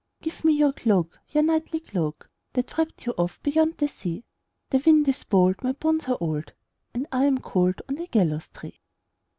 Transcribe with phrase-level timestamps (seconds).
[0.23, 4.23] "Give me your cloak, your knightly cloak, That wrapped you oft beyond the sea;
[4.71, 6.53] The wind is bold, my bones are old,
[6.91, 8.79] And I am cold on the gallows tree."